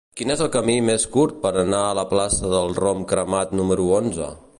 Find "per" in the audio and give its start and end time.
1.43-1.51